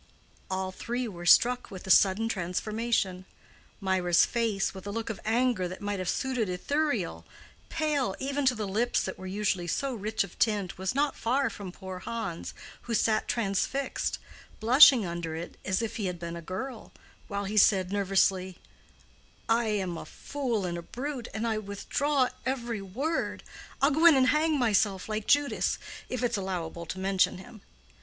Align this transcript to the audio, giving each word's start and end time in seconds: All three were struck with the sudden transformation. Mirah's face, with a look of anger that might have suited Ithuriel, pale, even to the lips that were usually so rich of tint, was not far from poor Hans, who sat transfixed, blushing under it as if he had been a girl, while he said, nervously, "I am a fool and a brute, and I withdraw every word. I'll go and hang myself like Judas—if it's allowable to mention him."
All 0.49 0.71
three 0.71 1.07
were 1.07 1.27
struck 1.27 1.69
with 1.69 1.83
the 1.83 1.91
sudden 1.91 2.27
transformation. 2.27 3.25
Mirah's 3.79 4.25
face, 4.25 4.73
with 4.73 4.87
a 4.87 4.91
look 4.91 5.11
of 5.11 5.19
anger 5.25 5.67
that 5.67 5.79
might 5.79 5.99
have 5.99 6.09
suited 6.09 6.49
Ithuriel, 6.49 7.23
pale, 7.69 8.15
even 8.17 8.43
to 8.47 8.55
the 8.55 8.67
lips 8.67 9.03
that 9.03 9.19
were 9.19 9.27
usually 9.27 9.67
so 9.67 9.93
rich 9.93 10.23
of 10.23 10.39
tint, 10.39 10.75
was 10.79 10.95
not 10.95 11.15
far 11.15 11.51
from 11.51 11.71
poor 11.71 11.99
Hans, 11.99 12.55
who 12.81 12.95
sat 12.95 13.27
transfixed, 13.27 14.17
blushing 14.59 15.05
under 15.05 15.35
it 15.35 15.55
as 15.63 15.83
if 15.83 15.97
he 15.97 16.07
had 16.07 16.17
been 16.17 16.35
a 16.35 16.41
girl, 16.41 16.91
while 17.27 17.43
he 17.45 17.55
said, 17.55 17.91
nervously, 17.91 18.57
"I 19.47 19.65
am 19.65 19.99
a 19.99 20.05
fool 20.07 20.65
and 20.65 20.79
a 20.79 20.81
brute, 20.81 21.27
and 21.31 21.45
I 21.45 21.59
withdraw 21.59 22.29
every 22.43 22.81
word. 22.81 23.43
I'll 23.83 23.91
go 23.91 24.07
and 24.07 24.29
hang 24.29 24.57
myself 24.57 25.07
like 25.07 25.27
Judas—if 25.27 26.23
it's 26.23 26.37
allowable 26.37 26.87
to 26.87 26.97
mention 26.97 27.37
him." 27.37 27.61